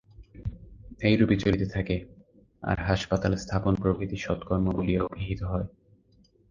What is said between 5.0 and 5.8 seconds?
অভিহিত হয়।